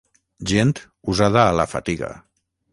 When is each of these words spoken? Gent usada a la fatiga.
Gent 0.51 0.71
usada 1.15 1.45
a 1.45 1.55
la 1.61 1.69
fatiga. 1.77 2.13